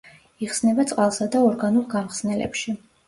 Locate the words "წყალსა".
0.91-1.27